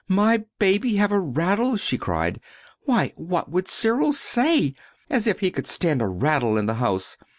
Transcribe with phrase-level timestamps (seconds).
[0.07, 2.39] 'My baby have a rattle?' she cried.
[2.85, 4.73] 'Why, what would Cyril say?
[5.11, 7.17] As if he could stand a rattle in the house!'